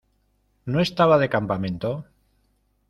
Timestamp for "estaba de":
0.79-1.29